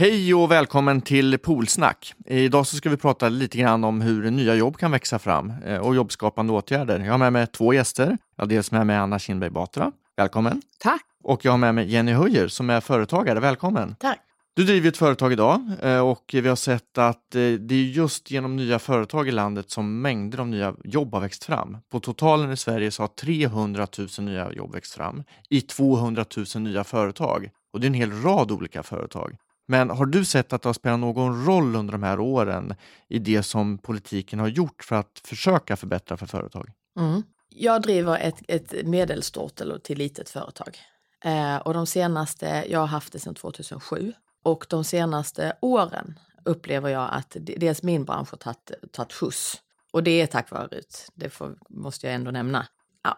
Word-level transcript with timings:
Hej 0.00 0.34
och 0.34 0.50
välkommen 0.50 1.00
till 1.00 1.38
Poolsnack. 1.38 2.14
Idag 2.26 2.66
så 2.66 2.76
ska 2.76 2.90
vi 2.90 2.96
prata 2.96 3.28
lite 3.28 3.58
grann 3.58 3.84
om 3.84 4.00
hur 4.00 4.30
nya 4.30 4.54
jobb 4.54 4.76
kan 4.76 4.90
växa 4.90 5.18
fram 5.18 5.52
eh, 5.66 5.78
och 5.78 5.94
jobbskapande 5.94 6.52
åtgärder. 6.52 7.00
Jag 7.00 7.12
har 7.12 7.18
med 7.18 7.32
mig 7.32 7.46
två 7.46 7.74
gäster. 7.74 8.16
Jag 8.36 8.44
har 8.44 8.48
dels 8.48 8.70
med 8.70 8.86
mig 8.86 8.96
Anna 8.96 9.18
Kinberg 9.18 9.50
Batra. 9.50 9.92
Välkommen! 10.16 10.62
Tack! 10.78 11.02
Och 11.22 11.44
jag 11.44 11.52
har 11.52 11.58
med 11.58 11.74
mig 11.74 11.92
Jenny 11.92 12.12
Höjer 12.12 12.48
som 12.48 12.70
är 12.70 12.80
företagare. 12.80 13.40
Välkommen! 13.40 13.96
Tack! 13.98 14.18
Du 14.54 14.64
driver 14.64 14.88
ett 14.88 14.96
företag 14.96 15.32
idag 15.32 15.70
eh, 15.82 16.08
och 16.08 16.24
vi 16.32 16.48
har 16.48 16.56
sett 16.56 16.98
att 16.98 17.34
eh, 17.34 17.40
det 17.40 17.74
är 17.74 17.84
just 17.84 18.30
genom 18.30 18.56
nya 18.56 18.78
företag 18.78 19.28
i 19.28 19.30
landet 19.30 19.70
som 19.70 20.00
mängder 20.02 20.38
av 20.38 20.48
nya 20.48 20.74
jobb 20.84 21.14
har 21.14 21.20
växt 21.20 21.44
fram. 21.44 21.76
På 21.90 22.00
totalen 22.00 22.52
i 22.52 22.56
Sverige 22.56 22.90
så 22.90 23.02
har 23.02 23.08
300 23.08 23.86
000 23.98 24.08
nya 24.18 24.52
jobb 24.52 24.72
växt 24.72 24.94
fram 24.94 25.22
i 25.50 25.60
200 25.60 26.24
000 26.54 26.62
nya 26.62 26.84
företag. 26.84 27.50
Och 27.72 27.80
det 27.80 27.84
är 27.84 27.88
en 27.88 27.94
hel 27.94 28.22
rad 28.22 28.52
olika 28.52 28.82
företag. 28.82 29.36
Men 29.70 29.90
har 29.90 30.06
du 30.06 30.24
sett 30.24 30.52
att 30.52 30.62
det 30.62 30.68
har 30.68 30.74
spelat 30.74 31.00
någon 31.00 31.46
roll 31.46 31.76
under 31.76 31.92
de 31.92 32.02
här 32.02 32.20
åren 32.20 32.74
i 33.08 33.18
det 33.18 33.42
som 33.42 33.78
politiken 33.78 34.38
har 34.38 34.48
gjort 34.48 34.84
för 34.84 34.96
att 34.96 35.20
försöka 35.24 35.76
förbättra 35.76 36.16
för 36.16 36.26
företag? 36.26 36.70
Mm. 36.98 37.22
Jag 37.48 37.82
driver 37.82 38.18
ett, 38.18 38.42
ett 38.48 38.86
medelstort 38.86 39.60
eller 39.60 39.78
till 39.78 39.98
litet 39.98 40.28
företag. 40.28 40.78
Eh, 41.24 41.56
och 41.56 41.74
de 41.74 41.86
senaste, 41.86 42.64
jag 42.68 42.80
har 42.80 42.86
haft 42.86 43.12
det 43.12 43.18
sedan 43.18 43.34
2007, 43.34 44.12
och 44.44 44.66
de 44.68 44.84
senaste 44.84 45.52
åren 45.60 46.18
upplever 46.44 46.88
jag 46.88 47.08
att 47.12 47.36
dels 47.40 47.82
min 47.82 48.04
bransch 48.04 48.30
har 48.30 48.38
tagit, 48.38 48.72
tagit 48.92 49.12
skjuts. 49.12 49.56
Och 49.92 50.02
det 50.02 50.20
är 50.20 50.26
tack 50.26 50.50
vare 50.50 50.66
RUT, 50.66 51.10
det 51.14 51.30
får, 51.30 51.56
måste 51.68 52.06
jag 52.06 52.14
ändå 52.14 52.30
nämna. 52.30 52.66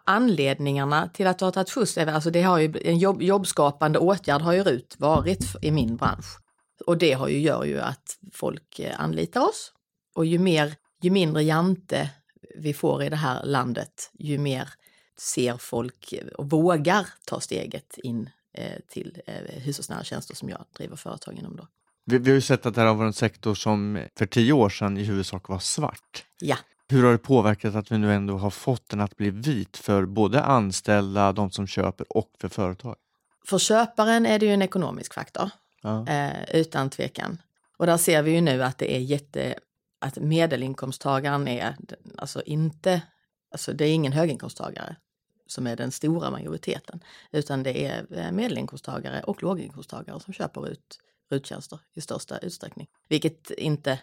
Anledningarna 0.05 1.09
till 1.09 1.27
att 1.27 1.39
det 1.39 1.45
har 1.45 1.53
tagit 1.53 1.71
skjuts, 1.71 1.98
alltså 1.98 2.31
det 2.31 2.43
har 2.43 2.59
ju, 2.59 2.75
en 2.84 2.98
jobb, 2.98 3.23
jobbskapande 3.23 3.98
åtgärd 3.98 4.43
har 4.43 4.53
ju 4.53 4.62
RUT 4.62 4.97
varit 4.98 5.57
i 5.62 5.71
min 5.71 5.97
bransch. 5.97 6.42
Och 6.87 6.99
det 6.99 7.13
har 7.13 7.29
ju, 7.29 7.39
gör 7.39 7.65
ju 7.65 7.81
att 7.81 8.19
folk 8.33 8.79
eh, 8.79 9.01
anlitar 9.01 9.41
oss. 9.41 9.73
Och 10.15 10.27
ju, 10.27 10.39
mer, 10.39 10.75
ju 11.03 11.11
mindre 11.11 11.43
jante 11.43 12.11
vi 12.56 12.75
får 12.75 13.03
i 13.03 13.09
det 13.09 13.17
här 13.17 13.45
landet, 13.45 14.11
ju 14.19 14.39
mer 14.39 14.69
ser 15.19 15.56
folk 15.56 16.15
och 16.39 16.51
vågar 16.51 17.06
ta 17.27 17.41
steget 17.41 17.98
in 17.98 18.31
eh, 18.55 18.81
till 18.89 19.23
eh, 19.27 19.34
hushållsnära 19.62 20.05
tjänster 20.05 20.34
som 20.34 20.48
jag 20.48 20.65
driver 20.77 20.97
företag 20.97 21.39
inom. 21.39 21.56
Då. 21.56 21.67
Vi, 22.05 22.19
vi 22.19 22.31
har 22.31 22.34
ju 22.34 22.41
sett 22.41 22.67
att 22.67 22.75
det 22.75 22.81
här 22.81 22.95
var 22.95 23.06
en 23.06 23.12
sektor 23.12 23.55
som 23.55 24.05
för 24.19 24.27
tio 24.27 24.53
år 24.53 24.69
sedan 24.69 24.99
i 24.99 25.03
huvudsak 25.03 25.49
var 25.49 25.59
svart. 25.59 26.25
Ja. 26.41 26.56
Hur 26.89 27.05
har 27.05 27.12
det 27.12 27.19
påverkat 27.19 27.75
att 27.75 27.93
vi 27.93 27.99
nu 27.99 28.12
ändå 28.12 28.37
har 28.37 28.51
fått 28.51 28.89
den 28.89 29.01
att 29.01 29.17
bli 29.17 29.31
vit 29.31 29.77
för 29.77 30.06
både 30.06 30.43
anställda, 30.43 31.33
de 31.33 31.51
som 31.51 31.67
köper 31.67 32.17
och 32.17 32.31
för 32.41 32.49
företag? 32.49 32.97
För 33.47 33.59
köparen 33.59 34.27
är 34.27 34.39
det 34.39 34.47
ju 34.47 34.53
en 34.53 34.62
ekonomisk 34.62 35.15
faktor 35.15 35.51
ja. 35.83 36.06
eh, 36.08 36.61
utan 36.61 36.91
tvekan. 36.91 37.42
Och 37.77 37.86
där 37.86 37.97
ser 37.97 38.22
vi 38.22 38.30
ju 38.30 38.41
nu 38.41 38.62
att 38.62 38.78
det 38.78 38.97
är 38.97 39.00
jätte, 39.00 39.55
att 39.98 40.16
medelinkomsttagaren 40.16 41.48
är 41.48 41.77
alltså 42.19 42.42
inte, 42.42 43.02
alltså 43.50 43.72
det 43.72 43.84
är 43.84 43.94
ingen 43.94 44.12
höginkomsttagare 44.12 44.97
som 45.47 45.66
är 45.66 45.77
den 45.77 45.92
stora 45.92 46.30
majoriteten, 46.30 47.00
utan 47.30 47.62
det 47.62 47.86
är 47.86 48.06
eh, 48.10 48.33
medelinkomsttagare 48.33 49.22
och 49.22 49.42
låginkomsttagare 49.42 50.20
som 50.20 50.33
köper 50.33 50.69
ut 50.69 50.98
ruttjänster 51.30 51.78
i 51.94 52.00
största 52.00 52.38
utsträckning. 52.38 52.86
Vilket 53.08 53.50
inte 53.50 53.98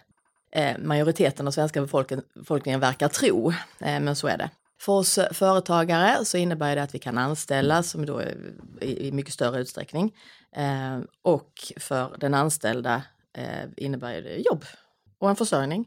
eh, 0.52 0.78
majoriteten 0.78 1.46
av 1.46 1.50
svenska 1.50 1.80
befolkningen 1.80 2.80
verkar 2.80 3.08
tro, 3.08 3.50
eh, 3.78 4.00
men 4.00 4.16
så 4.16 4.28
är 4.28 4.38
det. 4.38 4.50
För 4.80 4.92
oss 4.92 5.18
eh, 5.18 5.32
företagare 5.32 6.24
så 6.24 6.36
innebär 6.36 6.76
det 6.76 6.82
att 6.82 6.94
vi 6.94 6.98
kan 6.98 7.18
anställa 7.18 7.82
som 7.82 8.06
då 8.06 8.20
eh, 8.20 8.34
i 8.80 9.12
mycket 9.12 9.34
större 9.34 9.60
utsträckning. 9.60 10.14
Eh, 10.56 11.00
och 11.22 11.52
för 11.76 12.16
den 12.18 12.34
anställda 12.34 13.02
eh, 13.32 13.68
innebär 13.76 14.22
det 14.22 14.36
jobb 14.36 14.64
och 15.18 15.30
en 15.30 15.36
försörjning 15.36 15.86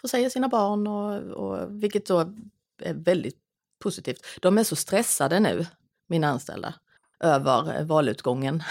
för 0.00 0.08
sig 0.08 0.26
och 0.26 0.32
sina 0.32 0.48
barn, 0.48 0.86
och, 0.86 1.22
och, 1.22 1.82
vilket 1.82 2.06
då 2.06 2.20
är 2.82 2.94
väldigt 2.94 3.38
positivt. 3.78 4.26
De 4.40 4.58
är 4.58 4.64
så 4.64 4.76
stressade 4.76 5.40
nu, 5.40 5.66
mina 6.06 6.28
anställda, 6.28 6.74
över 7.20 7.78
eh, 7.78 7.86
valutgången. 7.86 8.62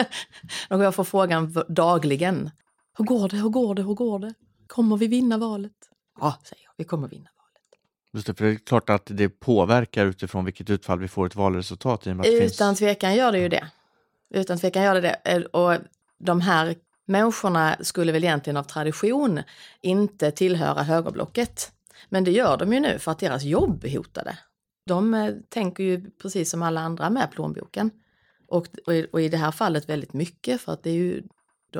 jag 0.68 0.94
får 0.94 1.04
frågan 1.04 1.64
dagligen. 1.68 2.50
Hur 2.98 3.04
går 3.04 3.28
det? 3.28 3.36
Hur 3.36 3.48
går 3.48 3.74
det? 3.74 3.82
Hur 3.82 3.94
går 3.94 4.18
det? 4.18 4.34
Kommer 4.66 4.96
vi 4.96 5.06
vinna 5.06 5.38
valet? 5.38 5.72
Ja, 6.20 6.36
säger 6.44 6.64
jag, 6.64 6.72
vi 6.76 6.84
kommer 6.84 7.08
vinna. 7.08 7.28
Just 8.12 8.26
det, 8.26 8.34
för 8.34 8.44
det 8.44 8.50
är 8.50 8.56
klart 8.56 8.90
att 8.90 9.06
det 9.06 9.28
påverkar 9.28 10.06
utifrån 10.06 10.44
vilket 10.44 10.70
utfall 10.70 10.98
vi 10.98 11.08
får 11.08 11.26
ett 11.26 11.36
valresultat. 11.36 12.06
I 12.06 12.10
Utan 12.10 12.24
finns... 12.24 12.78
tvekan 12.78 13.14
gör 13.14 13.32
det 13.32 13.38
ju 13.38 13.48
det. 13.48 13.70
Utan 14.34 14.58
tvekan 14.58 14.82
gör 14.82 14.94
det 14.94 15.00
det. 15.00 15.20
Eh, 15.24 15.42
och 15.42 15.76
de 16.18 16.40
här 16.40 16.74
människorna 17.06 17.76
skulle 17.80 18.12
väl 18.12 18.24
egentligen 18.24 18.56
av 18.56 18.62
tradition 18.62 19.42
inte 19.80 20.30
tillhöra 20.30 20.82
högerblocket. 20.82 21.72
Men 22.08 22.24
det 22.24 22.30
gör 22.30 22.56
de 22.56 22.72
ju 22.72 22.80
nu 22.80 22.98
för 22.98 23.12
att 23.12 23.18
deras 23.18 23.42
jobb 23.42 23.84
är 23.84 23.96
hotade. 23.96 24.38
De 24.86 25.14
eh, 25.14 25.34
tänker 25.48 25.84
ju 25.84 26.10
precis 26.10 26.50
som 26.50 26.62
alla 26.62 26.80
andra 26.80 27.10
med 27.10 27.30
plånboken. 27.30 27.90
Och, 28.48 28.66
och, 28.86 28.94
i, 28.94 29.06
och 29.12 29.20
det 29.20 29.36
här 29.36 29.50
fallet 29.50 29.88
väldigt 29.88 30.12
mycket 30.12 30.60
för 30.60 30.72
att 30.72 30.82
det 30.82 30.90
är 30.90 30.94
ju, 30.94 31.22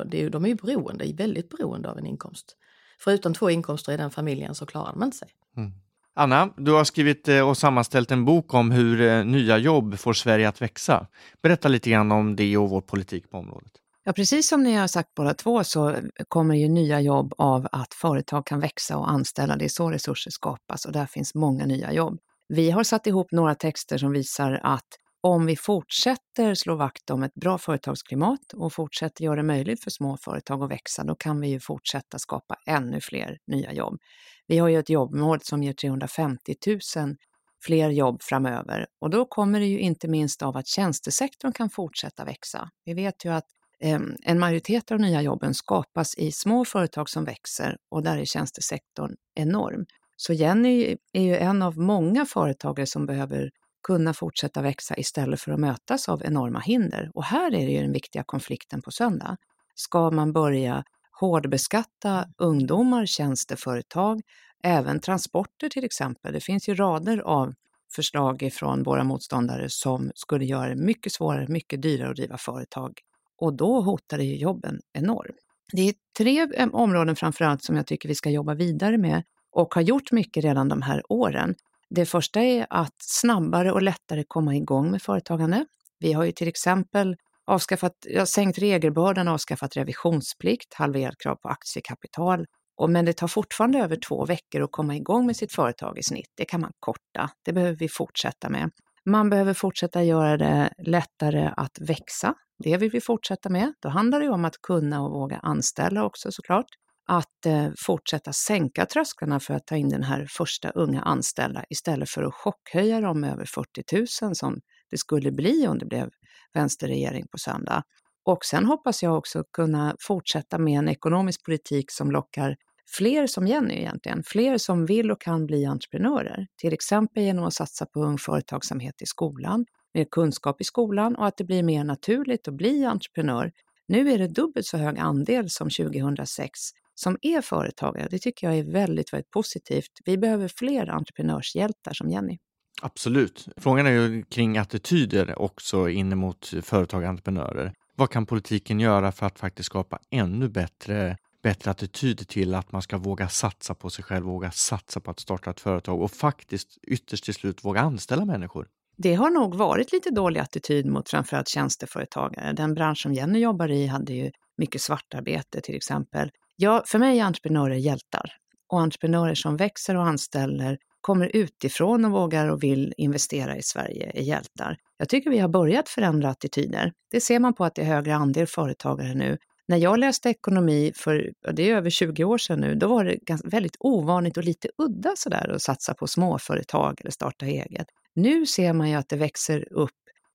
det 0.07 0.23
är, 0.23 0.31
de 0.31 0.45
är 0.45 0.49
ju 0.49 0.55
beroende, 0.55 1.13
väldigt 1.13 1.49
beroende 1.49 1.91
av 1.91 1.99
en 1.99 2.07
inkomst. 2.07 2.57
Förutom 2.99 3.35
två 3.35 3.51
inkomster 3.51 3.93
i 3.93 3.97
den 3.97 4.11
familjen 4.11 4.55
så 4.55 4.67
klarar 4.67 5.05
inte 5.05 5.17
sig. 5.17 5.29
Mm. 5.57 5.73
Anna, 6.21 6.51
du 6.57 6.73
har 6.73 6.85
skrivit 6.85 7.29
eh, 7.29 7.49
och 7.49 7.59
sammanställt 7.59 8.11
en 8.11 8.25
bok 8.25 8.55
om 8.55 8.71
hur 8.71 9.01
eh, 9.01 9.25
nya 9.25 9.59
jobb 9.59 9.99
får 9.99 10.13
Sverige 10.13 10.49
att 10.49 10.63
växa. 10.63 11.07
Berätta 11.43 11.69
lite 11.69 11.91
grann 11.91 12.13
om 12.13 12.37
det 12.37 12.57
och 12.57 12.71
vår 12.71 12.81
politik 12.81 13.31
på 13.31 13.39
området. 13.39 13.73
Ja, 14.05 14.13
precis 14.13 14.49
som 14.49 14.63
ni 14.63 14.75
har 14.75 14.87
sagt 14.87 15.15
båda 15.15 15.35
två 15.35 15.65
så 15.65 15.95
kommer 16.29 16.55
ju 16.55 16.69
nya 16.69 17.01
jobb 17.01 17.35
av 17.39 17.69
att 17.73 17.95
företag 17.95 18.47
kan 18.47 18.61
växa 18.61 18.97
och 18.97 19.11
anställa. 19.11 19.57
Det 19.57 19.65
är 19.65 19.69
så 19.69 19.91
resurser 19.91 20.31
skapas 20.31 20.85
och 20.85 20.93
där 20.93 21.07
finns 21.07 21.35
många 21.35 21.67
nya 21.67 21.93
jobb. 21.93 22.19
Vi 22.49 22.71
har 22.71 22.83
satt 22.83 23.07
ihop 23.07 23.33
några 23.33 23.55
texter 23.55 23.99
som 23.99 24.13
visar 24.13 24.61
att 24.63 24.89
om 25.29 25.47
vi 25.47 25.57
fortsätter 25.57 26.55
slå 26.55 26.77
vakt 26.77 27.11
om 27.11 27.23
ett 27.23 27.35
bra 27.35 27.59
företagsklimat 27.59 28.53
och 28.55 28.73
fortsätter 28.73 29.25
göra 29.25 29.37
det 29.37 29.43
möjligt 29.43 29.85
för 29.85 29.91
små 29.91 30.17
företag 30.17 30.63
att 30.63 30.71
växa, 30.71 31.05
då 31.05 31.15
kan 31.15 31.41
vi 31.41 31.49
ju 31.49 31.61
fortsätta 31.61 32.19
skapa 32.19 32.57
ännu 32.67 33.01
fler 33.01 33.39
nya 33.47 33.73
jobb. 33.73 33.99
Vi 34.47 34.59
har 34.59 34.69
ju 34.69 34.79
ett 34.79 34.91
jobbmål 34.91 35.41
som 35.43 35.63
ger 35.63 35.73
350 35.73 36.55
000 36.67 37.17
fler 37.63 37.91
jobb 37.91 38.23
framöver 38.23 38.87
och 39.01 39.11
då 39.11 39.25
kommer 39.25 39.61
det 39.61 39.67
ju 39.67 39.79
inte 39.79 40.09
minst 40.09 40.43
av 40.43 40.57
att 40.57 40.67
tjänstesektorn 40.67 41.53
kan 41.53 41.71
fortsätta 41.71 42.25
växa. 42.25 42.71
Vi 42.85 42.95
vet 42.95 43.25
ju 43.25 43.33
att 43.33 43.47
eh, 43.81 44.01
en 44.25 44.39
majoritet 44.39 44.91
av 44.91 44.99
de 44.99 45.05
nya 45.05 45.23
jobben 45.23 45.55
skapas 45.55 46.19
i 46.19 46.33
små 46.33 46.65
företag 46.65 47.09
som 47.09 47.25
växer 47.25 47.77
och 47.91 48.03
där 48.03 48.19
är 48.19 48.25
tjänstesektorn 48.25 49.15
enorm. 49.35 49.87
Så 50.17 50.33
Jenny 50.33 50.97
är 51.13 51.23
ju 51.23 51.37
en 51.37 51.63
av 51.63 51.79
många 51.79 52.27
företagare 52.27 52.87
som 52.87 53.07
behöver 53.07 53.51
kunna 53.89 54.15
fortsätta 54.15 54.63
växa 54.63 54.97
istället 54.97 55.41
för 55.41 55.53
att 55.53 55.61
mötas 55.61 56.09
av 56.09 56.23
enorma 56.25 56.61
hinder. 56.61 57.11
Och 57.15 57.25
här 57.25 57.55
är 57.55 57.67
det 57.67 57.73
ju 57.73 57.83
den 57.83 57.93
viktiga 57.93 58.23
konflikten 58.23 58.83
på 58.83 58.91
söndag. 58.91 59.37
Ska 59.75 60.11
man 60.11 60.33
börja 60.33 60.85
hårdbeskatta 61.21 62.25
ungdomar, 62.39 63.07
tjänsteföretag, 63.07 64.21
även 64.63 65.01
transporter 65.01 65.69
till 65.69 65.85
exempel. 65.85 66.33
Det 66.33 66.41
finns 66.41 66.69
ju 66.69 66.75
rader 66.75 67.19
av 67.19 67.55
förslag 67.95 68.43
ifrån 68.43 68.83
våra 68.83 69.05
motståndare 69.05 69.67
som 69.69 70.11
skulle 70.15 70.45
göra 70.45 70.69
det 70.69 70.83
mycket 70.83 71.13
svårare, 71.13 71.47
mycket 71.49 71.83
dyrare 71.83 72.11
att 72.11 72.17
driva 72.17 72.39
företag. 72.39 72.93
Och 73.39 73.57
då 73.57 73.81
hotar 73.81 74.19
det 74.19 74.25
ju 74.25 74.37
jobben 74.37 74.81
enormt. 74.93 75.37
Det 75.73 75.89
är 75.89 75.95
tre 76.19 76.47
eh, 76.55 76.69
områden 76.73 77.17
framförallt 77.17 77.65
som 77.65 77.77
jag 77.77 77.87
tycker 77.87 78.09
vi 78.09 78.15
ska 78.15 78.31
jobba 78.31 78.55
vidare 78.55 78.99
med 78.99 79.23
och 79.53 79.75
har 79.75 79.83
gjort 79.83 80.13
mycket 80.13 80.45
redan 80.45 80.69
de 80.69 80.83
här 80.83 81.03
åren. 81.09 81.55
Det 81.91 82.07
första 82.07 82.41
är 82.41 82.67
att 82.71 82.95
snabbare 82.99 83.73
och 83.73 83.83
lättare 83.83 84.25
komma 84.29 84.57
igång 84.57 84.91
med 84.91 85.03
företagande. 85.03 85.67
Vi 85.99 86.13
har 86.13 86.25
ju 86.25 86.33
till 86.33 86.49
exempel 86.49 87.17
avskaffat, 87.47 87.93
ja, 88.09 88.27
sänkt 88.27 88.59
regelbördan, 88.59 89.29
avskaffat 89.29 89.77
revisionsplikt, 89.77 90.75
halverat 90.75 91.19
krav 91.19 91.37
på 91.37 91.49
aktiekapital. 91.49 92.47
Och, 92.77 92.91
men 92.91 93.05
det 93.05 93.13
tar 93.13 93.29
fortfarande 93.29 93.79
över 93.79 93.97
två 93.97 94.27
veckor 94.27 94.63
att 94.63 94.73
komma 94.73 94.97
igång 94.97 95.27
med 95.27 95.37
sitt 95.37 95.53
företag 95.53 95.99
i 95.99 96.03
snitt. 96.03 96.33
Det 96.37 96.45
kan 96.45 96.61
man 96.61 96.73
korta. 96.79 97.31
Det 97.45 97.53
behöver 97.53 97.77
vi 97.77 97.89
fortsätta 97.89 98.49
med. 98.49 98.71
Man 99.05 99.31
behöver 99.31 99.55
fortsätta 99.55 100.03
göra 100.03 100.37
det 100.37 100.73
lättare 100.79 101.51
att 101.57 101.81
växa. 101.81 102.35
Det 102.65 102.77
vill 102.77 102.91
vi 102.91 103.01
fortsätta 103.01 103.49
med. 103.49 103.73
Då 103.81 103.89
handlar 103.89 104.21
det 104.21 104.29
om 104.29 104.45
att 104.45 104.63
kunna 104.63 105.03
och 105.03 105.11
våga 105.11 105.39
anställa 105.39 106.05
också 106.05 106.33
såklart. 106.33 106.67
Att 107.09 107.47
eh, 107.47 107.69
fortsätta 107.87 108.33
sänka 108.33 108.87
trösklarna 108.87 109.41
för 109.41 109.55
att 109.55 109.67
ta 109.67 109.77
in 109.77 109.89
den 109.89 110.03
här 110.03 110.27
första 110.31 110.71
unga 110.71 111.03
anställda 111.03 111.65
istället 111.71 112.11
för 112.11 112.23
att 112.23 112.35
chockhöja 112.35 113.01
dem 113.01 113.21
med 113.21 113.33
över 113.33 113.45
40 113.45 114.25
000 114.25 114.35
som 114.37 114.61
det 114.91 114.99
skulle 114.99 115.33
bli 115.33 115.67
om 115.67 115.79
det 115.79 115.87
blev 115.87 116.09
vänsterregering 116.55 117.27
på 117.33 117.39
söndag. 117.39 117.83
Och 118.25 118.45
sen 118.45 118.67
hoppas 118.67 119.03
jag 119.03 119.19
också 119.19 119.45
kunna 119.53 119.97
fortsätta 120.01 120.59
med 120.59 120.79
en 120.79 120.89
ekonomisk 120.89 121.45
politik 121.45 121.91
som 121.91 122.11
lockar 122.11 122.57
fler 122.97 123.27
som 123.27 123.47
Jenny 123.47 123.75
egentligen, 123.75 124.23
fler 124.27 124.59
som 124.59 124.87
vill 124.87 125.11
och 125.11 125.21
kan 125.21 125.47
bli 125.47 125.65
entreprenörer. 125.65 126.47
Till 126.57 126.73
exempel 126.73 127.23
genom 127.23 127.45
att 127.45 127.55
satsa 127.55 127.87
på 127.87 128.01
ung 128.01 128.19
företagsamhet 128.19 129.03
i 129.03 129.07
skolan, 129.07 129.67
mer 129.95 130.07
kunskap 130.11 130.61
i 130.61 130.65
skolan 130.65 131.17
och 131.17 131.27
att 131.27 131.37
det 131.37 131.45
blir 131.45 131.63
mer 131.63 131.85
naturligt 131.85 132.49
att 132.49 132.55
bli 132.55 132.85
entreprenör 132.85 133.53
Nu 133.89 134.13
är 134.13 134.19
det 134.19 134.29
dubbelt 134.29 134.67
så 134.67 134.77
hög 134.77 134.99
andel 134.99 135.51
som 135.51 135.71
2006 135.71 136.59
som 136.99 137.17
är 137.23 137.41
företagare. 137.41 138.09
Det 138.11 138.19
tycker 138.19 138.47
jag 138.47 138.59
är 138.59 138.73
väldigt, 138.73 139.13
väldigt 139.13 139.31
positivt. 139.31 139.91
Vi 140.05 140.19
behöver 140.19 140.51
fler 140.57 140.91
entreprenörshjältar 140.91 141.93
som 141.93 142.11
Jenny. 142.11 142.39
Absolut. 142.83 143.49
Frågan 143.57 143.87
är 143.87 143.91
ju 143.91 144.23
kring 144.23 144.59
attityder 144.59 145.39
också 145.39 145.89
in 145.89 146.19
mot 146.19 146.53
företag 146.63 147.03
och 147.03 147.09
entreprenörer. 147.09 147.73
Vad 147.97 148.11
kan 148.11 148.27
politiken 148.27 148.81
göra 148.81 149.13
för 149.13 149.27
att 149.27 149.39
faktiskt 149.39 149.67
skapa 149.67 149.99
ännu 150.11 150.49
bättre, 150.49 151.17
bättre 151.43 151.71
attityd 151.71 152.29
till 152.29 152.55
att 152.55 152.73
man 152.73 152.83
ska 152.83 152.99
våga 152.99 153.29
satsa 153.29 153.75
på 153.75 153.91
sig 153.91 154.05
själv, 154.05 154.25
våga 154.25 154.51
satsa 154.51 155.01
på 155.01 155.11
att 155.11 155.21
starta 155.21 155.51
ett 155.51 155.61
företag 155.61 156.03
och 156.03 156.11
faktiskt 156.11 156.79
ytterst 156.83 157.25
till 157.25 157.35
slut 157.35 157.65
våga 157.65 157.81
anställa 157.81 158.25
människor? 158.25 158.67
Det 158.97 159.15
har 159.15 159.31
nog 159.31 159.55
varit 159.55 159.93
lite 159.93 160.11
dålig 160.11 160.41
attityd 160.41 160.87
mot 160.87 161.09
framförallt 161.09 161.49
tjänsteföretagare. 161.49 162.53
Den 162.53 162.75
bransch 162.75 162.99
som 163.03 163.15
Jenny 163.15 163.39
jobbar 163.39 163.71
i 163.71 163.87
hade 163.87 164.13
ju 164.13 164.31
mycket 164.57 164.81
svartarbete 164.81 165.61
till 165.61 165.77
exempel. 165.77 166.31
Ja, 166.61 166.83
för 166.87 166.99
mig 166.99 167.19
är 167.19 167.25
entreprenörer 167.25 167.75
hjältar 167.75 168.33
och 168.69 168.81
entreprenörer 168.81 169.35
som 169.35 169.57
växer 169.57 169.97
och 169.97 170.07
anställer 170.07 170.79
kommer 171.01 171.37
utifrån 171.37 172.05
och 172.05 172.11
vågar 172.11 172.49
och 172.49 172.63
vill 172.63 172.95
investera 172.97 173.57
i 173.57 173.63
Sverige 173.63 174.13
är 174.15 174.23
hjältar. 174.23 174.77
Jag 174.97 175.09
tycker 175.09 175.31
vi 175.31 175.39
har 175.39 175.49
börjat 175.49 175.89
förändra 175.89 176.29
attityder. 176.29 176.93
Det 177.11 177.21
ser 177.21 177.39
man 177.39 177.55
på 177.55 177.65
att 177.65 177.75
det 177.75 177.83
är 177.83 177.87
högre 177.87 178.15
andel 178.15 178.47
företagare 178.47 179.15
nu. 179.15 179.39
När 179.69 179.77
jag 179.77 179.99
läste 179.99 180.29
ekonomi 180.29 180.93
för, 180.97 181.33
det 181.53 181.71
är 181.71 181.77
över 181.77 181.91
20 181.91 182.25
år 182.25 182.39
sedan 182.39 182.61
nu, 182.61 182.75
då 182.75 182.89
var 182.89 183.05
det 183.05 183.19
väldigt 183.45 183.77
ovanligt 183.81 184.37
och 184.37 184.45
lite 184.45 184.69
udda 184.79 185.13
sådär 185.17 185.53
att 185.55 185.63
satsa 185.63 185.95
på 185.95 186.07
småföretag 186.07 187.01
eller 187.01 187.11
starta 187.11 187.47
eget. 187.47 187.87
Nu 188.15 188.47
ser 188.47 188.73
man 188.73 188.91
ju 188.91 188.95
att 188.95 189.09
det 189.09 189.17
växer 189.17 189.73
upp 189.73 189.91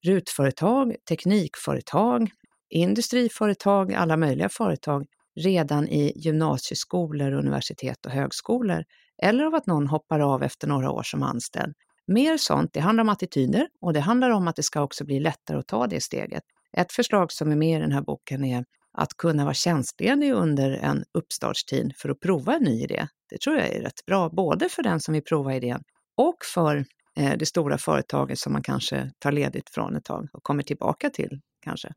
rutföretag, 0.06 0.96
teknikföretag, 1.10 2.32
industriföretag, 2.70 3.94
alla 3.94 4.18
möjliga 4.18 4.50
företag 4.50 5.06
redan 5.36 5.88
i 5.88 6.14
gymnasieskolor, 6.16 7.34
universitet 7.34 8.06
och 8.06 8.12
högskolor 8.12 8.84
eller 9.24 9.44
av 9.44 9.56
att 9.56 9.68
någon 9.68 9.88
hoppar 9.88 10.20
av 10.20 10.44
efter 10.44 10.68
några 10.68 10.92
år 10.92 11.04
som 11.04 11.24
anställd. 11.24 11.74
Mer 12.08 12.38
sånt, 12.38 12.74
det 12.74 12.80
handlar 12.80 13.02
om 13.02 13.10
attityder 13.10 13.68
och 13.82 13.94
det 13.94 14.00
handlar 14.00 14.30
om 14.30 14.48
att 14.48 14.56
det 14.56 14.64
ska 14.64 14.82
också 14.82 15.06
bli 15.06 15.20
lättare 15.20 15.58
att 15.58 15.68
ta 15.68 15.88
det 15.88 16.02
steget. 16.04 16.44
Ett 16.78 16.92
förslag 16.92 17.32
som 17.32 17.52
är 17.52 17.56
med 17.56 17.78
i 17.78 17.82
den 17.82 17.92
här 17.92 18.02
boken 18.02 18.44
är 18.44 18.66
att 18.98 19.18
kunna 19.18 19.44
vara 19.44 19.54
tjänstledig 19.54 20.32
under 20.32 20.72
en 20.72 21.04
uppstartstid 21.14 21.94
för 21.98 22.10
att 22.10 22.20
prova 22.20 22.56
en 22.56 22.64
ny 22.64 22.84
idé. 22.84 23.08
Det 23.30 23.38
tror 23.38 23.56
jag 23.56 23.68
är 23.68 23.82
rätt 23.82 24.06
bra, 24.06 24.30
både 24.30 24.70
för 24.70 24.84
den 24.84 25.00
som 25.00 25.14
vill 25.14 25.24
prova 25.24 25.56
idén 25.56 25.84
och 26.18 26.38
för 26.54 26.86
eh, 27.18 27.38
det 27.38 27.46
stora 27.46 27.78
företaget 27.78 28.40
som 28.40 28.54
man 28.54 28.64
kanske 28.64 29.12
tar 29.20 29.32
ledigt 29.32 29.70
från 29.70 29.96
ett 29.96 30.06
tag 30.06 30.28
och 30.34 30.44
kommer 30.44 30.64
tillbaka 30.64 31.10
till 31.10 31.42
kanske. 31.62 31.94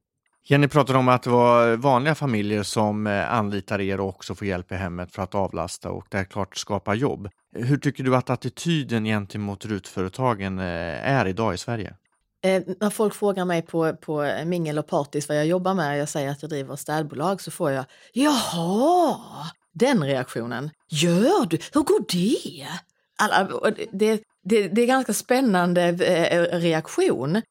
Jenny 0.49 0.69
pratade 0.69 0.99
om 0.99 1.09
att 1.09 1.23
det 1.23 1.31
var 1.31 1.77
vanliga 1.77 2.15
familjer 2.15 2.63
som 2.63 3.07
eh, 3.07 3.33
anlitar 3.33 3.81
er 3.81 4.01
och 4.01 4.09
också 4.09 4.35
får 4.35 4.47
hjälp 4.47 4.73
i 4.73 4.75
hemmet 4.75 5.13
för 5.13 5.23
att 5.23 5.35
avlasta 5.35 5.91
och 5.91 6.07
det 6.11 6.19
är 6.19 6.25
klart 6.25 6.57
skapa 6.57 6.95
jobb. 6.95 7.29
Hur 7.55 7.77
tycker 7.77 8.05
du 8.05 8.17
att 8.17 8.31
attityden 8.31 9.05
gentemot 9.05 9.65
RUT-företagen 9.65 10.59
eh, 10.59 11.11
är 11.11 11.27
idag 11.27 11.55
i 11.55 11.59
Sverige? 11.59 11.95
Eh, 12.45 12.63
när 12.81 12.91
folk 12.91 13.15
frågar 13.15 13.45
mig 13.45 13.63
på, 13.63 13.93
på 13.97 14.43
mingel 14.45 14.79
och 14.79 14.87
partis 14.87 15.29
vad 15.29 15.39
jag 15.39 15.47
jobbar 15.47 15.75
med, 15.75 15.99
jag 15.99 16.09
säger 16.09 16.31
att 16.31 16.43
jag 16.43 16.51
driver 16.51 16.77
städbolag, 16.77 17.41
så 17.41 17.51
får 17.51 17.71
jag 17.71 17.85
“Jaha!” 18.13 19.17
Den 19.73 20.05
reaktionen. 20.05 20.71
“Gör 20.89 21.47
du? 21.47 21.59
Hur 21.75 21.83
går 21.83 22.05
det?” 22.09 22.67
Alla, 23.19 23.71
det, 23.93 24.23
det, 24.45 24.69
det 24.69 24.83
är 24.83 24.87
ganska 24.87 25.13
spännande 25.13 25.93
reaktion. 26.53 27.43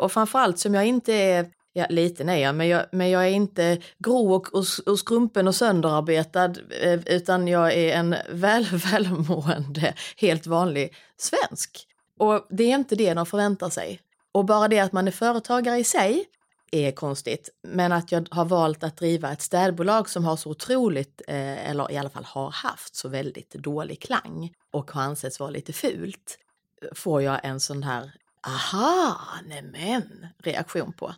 Och 0.00 0.12
framförallt 0.12 0.58
som 0.58 0.74
jag 0.74 0.86
inte 0.86 1.12
är 1.12 1.46
Ja, 1.74 1.86
liten 1.88 2.28
är 2.28 2.36
jag, 2.36 2.54
men 2.54 2.68
jag, 2.68 2.86
men 2.92 3.10
jag 3.10 3.24
är 3.24 3.30
inte 3.30 3.78
grå 3.98 4.34
och, 4.34 4.54
och, 4.54 4.64
och 4.86 4.98
skrumpen 4.98 5.48
och 5.48 5.54
sönderarbetad, 5.54 6.54
eh, 6.80 7.00
utan 7.06 7.48
jag 7.48 7.72
är 7.74 7.96
en 7.96 8.16
väl, 8.30 8.64
välmående, 8.64 9.94
helt 10.16 10.46
vanlig 10.46 10.94
svensk. 11.16 11.86
Och 12.18 12.46
det 12.50 12.64
är 12.64 12.74
inte 12.74 12.96
det 12.96 13.14
de 13.14 13.26
förväntar 13.26 13.70
sig. 13.70 14.00
Och 14.32 14.44
bara 14.44 14.68
det 14.68 14.78
att 14.78 14.92
man 14.92 15.08
är 15.08 15.12
företagare 15.12 15.78
i 15.78 15.84
sig 15.84 16.24
är 16.70 16.92
konstigt, 16.92 17.48
men 17.62 17.92
att 17.92 18.12
jag 18.12 18.28
har 18.30 18.44
valt 18.44 18.84
att 18.84 18.96
driva 18.96 19.32
ett 19.32 19.42
städbolag 19.42 20.08
som 20.08 20.24
har 20.24 20.36
så 20.36 20.50
otroligt, 20.50 21.22
eh, 21.28 21.70
eller 21.70 21.92
i 21.92 21.96
alla 21.96 22.10
fall 22.10 22.24
har 22.24 22.50
haft 22.50 22.96
så 22.96 23.08
väldigt 23.08 23.50
dålig 23.50 24.02
klang 24.02 24.52
och 24.72 24.90
har 24.90 25.02
ansetts 25.02 25.40
vara 25.40 25.50
lite 25.50 25.72
fult, 25.72 26.38
eh, 26.82 26.88
får 26.94 27.22
jag 27.22 27.40
en 27.42 27.60
sån 27.60 27.82
här 27.82 28.12
aha, 28.46 29.16
nämen 29.46 30.26
reaktion 30.42 30.92
på. 30.92 31.14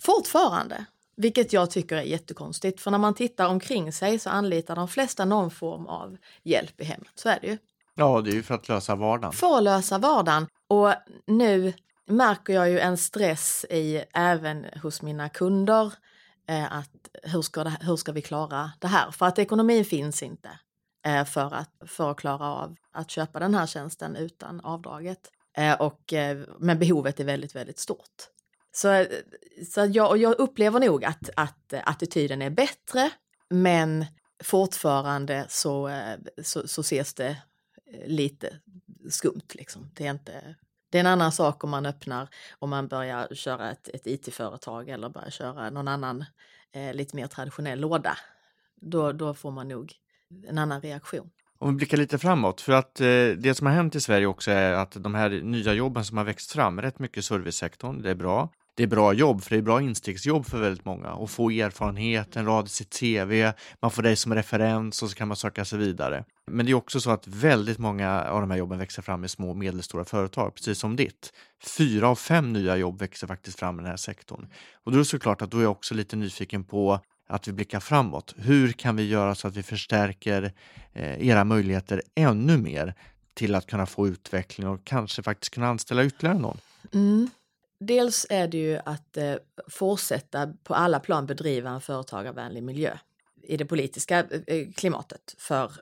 Fortfarande. 0.00 0.84
Vilket 1.16 1.52
jag 1.52 1.70
tycker 1.70 1.96
är 1.96 2.02
jättekonstigt, 2.02 2.80
för 2.80 2.90
när 2.90 2.98
man 2.98 3.14
tittar 3.14 3.48
omkring 3.48 3.92
sig 3.92 4.18
så 4.18 4.30
anlitar 4.30 4.76
de 4.76 4.88
flesta 4.88 5.24
någon 5.24 5.50
form 5.50 5.86
av 5.86 6.16
hjälp 6.42 6.80
i 6.80 6.84
hemmet. 6.84 7.12
Så 7.14 7.28
är 7.28 7.38
det 7.40 7.46
ju. 7.46 7.58
Ja, 7.94 8.20
det 8.20 8.30
är 8.30 8.34
ju 8.34 8.42
för 8.42 8.54
att 8.54 8.68
lösa 8.68 8.94
vardagen. 8.94 9.32
För 9.32 9.56
att 9.56 9.62
lösa 9.62 9.98
vardagen. 9.98 10.46
Och 10.68 10.92
nu 11.26 11.72
märker 12.06 12.52
jag 12.52 12.70
ju 12.70 12.78
en 12.78 12.96
stress 12.96 13.66
i 13.70 14.04
även 14.14 14.66
hos 14.82 15.02
mina 15.02 15.28
kunder. 15.28 15.92
Eh, 16.48 16.72
att 16.72 16.90
hur 17.22 17.42
ska, 17.42 17.64
det, 17.64 17.76
hur 17.80 17.96
ska 17.96 18.12
vi 18.12 18.22
klara 18.22 18.70
det 18.78 18.86
här? 18.86 19.10
För 19.10 19.26
att 19.26 19.38
ekonomin 19.38 19.84
finns 19.84 20.22
inte 20.22 20.50
eh, 21.06 21.24
för, 21.24 21.54
att, 21.54 21.70
för 21.86 22.10
att 22.10 22.16
klara 22.16 22.46
av 22.46 22.76
att 22.92 23.10
köpa 23.10 23.38
den 23.38 23.54
här 23.54 23.66
tjänsten 23.66 24.16
utan 24.16 24.60
avdraget. 24.60 25.30
Eh, 25.56 25.80
och, 25.80 26.12
eh, 26.12 26.38
men 26.58 26.78
behovet 26.78 27.20
är 27.20 27.24
väldigt, 27.24 27.56
väldigt 27.56 27.78
stort. 27.78 28.28
Så, 28.76 28.90
eh, 28.90 29.06
så 29.72 29.90
jag, 29.92 30.16
jag 30.16 30.34
upplever 30.38 30.80
nog 30.80 31.04
att, 31.04 31.30
att 31.36 31.72
eh, 31.72 31.80
attityden 31.84 32.42
är 32.42 32.50
bättre, 32.50 33.10
men 33.50 34.06
fortfarande 34.44 35.46
så, 35.48 35.88
eh, 35.88 36.18
så, 36.42 36.68
så 36.68 36.80
ses 36.80 37.14
det 37.14 37.36
lite 38.06 38.56
skumt. 39.10 39.48
Liksom. 39.54 39.90
Det, 39.94 40.06
är 40.06 40.10
inte, 40.10 40.54
det 40.90 40.98
är 40.98 41.00
en 41.00 41.06
annan 41.06 41.32
sak 41.32 41.64
om 41.64 41.70
man 41.70 41.86
öppnar, 41.86 42.28
om 42.58 42.70
man 42.70 42.88
börjar 42.88 43.34
köra 43.34 43.70
ett, 43.70 43.88
ett 43.88 44.06
IT-företag 44.06 44.88
eller 44.88 45.08
börjar 45.08 45.30
köra 45.30 45.70
någon 45.70 45.88
annan 45.88 46.24
eh, 46.72 46.94
lite 46.94 47.16
mer 47.16 47.26
traditionell 47.26 47.80
låda. 47.80 48.18
Då, 48.80 49.12
då 49.12 49.34
får 49.34 49.50
man 49.50 49.68
nog 49.68 49.92
en 50.46 50.58
annan 50.58 50.80
reaktion. 50.80 51.30
Om 51.58 51.70
vi 51.70 51.76
blickar 51.76 51.96
lite 51.96 52.18
framåt, 52.18 52.60
för 52.60 52.72
att 52.72 53.00
eh, 53.00 53.06
det 53.38 53.56
som 53.56 53.66
har 53.66 53.74
hänt 53.74 53.94
i 53.94 54.00
Sverige 54.00 54.26
också 54.26 54.50
är 54.50 54.72
att 54.72 54.92
de 54.92 55.14
här 55.14 55.30
nya 55.30 55.72
jobben 55.72 56.04
som 56.04 56.16
har 56.16 56.24
växt 56.24 56.52
fram, 56.52 56.82
rätt 56.82 56.98
mycket 56.98 57.18
i 57.18 57.22
servicesektorn, 57.22 58.02
det 58.02 58.10
är 58.10 58.14
bra 58.14 58.50
det 58.74 58.82
är 58.82 58.86
bra 58.86 59.12
jobb, 59.12 59.42
för 59.42 59.50
det 59.50 59.56
är 59.56 59.62
bra 59.62 59.82
instegsjobb 59.82 60.46
för 60.46 60.58
väldigt 60.58 60.84
många 60.84 61.12
och 61.12 61.30
få 61.30 61.50
erfarenhet, 61.50 62.36
en 62.36 62.46
rad 62.46 62.66
i 62.66 62.68
sitt 62.68 63.00
CV, 63.00 63.52
man 63.80 63.90
får 63.90 64.02
dig 64.02 64.16
som 64.16 64.34
referens 64.34 65.02
och 65.02 65.10
så 65.10 65.16
kan 65.16 65.28
man 65.28 65.36
söka 65.36 65.64
sig 65.64 65.78
vidare. 65.78 66.24
Men 66.50 66.66
det 66.66 66.72
är 66.72 66.74
också 66.74 67.00
så 67.00 67.10
att 67.10 67.26
väldigt 67.26 67.78
många 67.78 68.24
av 68.24 68.40
de 68.40 68.50
här 68.50 68.58
jobben 68.58 68.78
växer 68.78 69.02
fram 69.02 69.24
i 69.24 69.28
små 69.28 69.50
och 69.50 69.56
medelstora 69.56 70.04
företag, 70.04 70.54
precis 70.54 70.78
som 70.78 70.96
ditt. 70.96 71.32
Fyra 71.78 72.08
av 72.08 72.16
fem 72.16 72.52
nya 72.52 72.76
jobb 72.76 72.98
växer 72.98 73.26
faktiskt 73.26 73.58
fram 73.58 73.78
i 73.78 73.82
den 73.82 73.90
här 73.90 73.96
sektorn. 73.96 74.48
Och 74.84 74.92
då 74.92 74.96
är 74.96 74.98
det 74.98 75.04
såklart 75.04 75.42
att 75.42 75.50
då 75.50 75.58
är 75.58 75.62
jag 75.62 75.72
också 75.72 75.94
lite 75.94 76.16
nyfiken 76.16 76.64
på 76.64 77.00
att 77.28 77.48
vi 77.48 77.52
blickar 77.52 77.80
framåt. 77.80 78.34
Hur 78.36 78.72
kan 78.72 78.96
vi 78.96 79.08
göra 79.08 79.34
så 79.34 79.48
att 79.48 79.56
vi 79.56 79.62
förstärker 79.62 80.52
eh, 80.92 81.28
era 81.28 81.44
möjligheter 81.44 82.02
ännu 82.14 82.58
mer 82.58 82.94
till 83.34 83.54
att 83.54 83.66
kunna 83.66 83.86
få 83.86 84.08
utveckling 84.08 84.68
och 84.68 84.84
kanske 84.84 85.22
faktiskt 85.22 85.54
kunna 85.54 85.68
anställa 85.68 86.04
ytterligare 86.04 86.38
någon? 86.38 86.58
Mm. 86.92 87.30
Dels 87.86 88.26
är 88.30 88.48
det 88.48 88.58
ju 88.58 88.80
att 88.84 89.16
eh, 89.16 89.34
fortsätta 89.68 90.52
på 90.64 90.74
alla 90.74 91.00
plan 91.00 91.26
bedriva 91.26 91.70
en 91.70 91.80
företagarvänlig 91.80 92.62
miljö 92.62 92.98
i 93.42 93.56
det 93.56 93.64
politiska 93.64 94.18
eh, 94.18 94.40
eh 94.46 94.66
klimatet. 94.76 95.34
För 95.38 95.72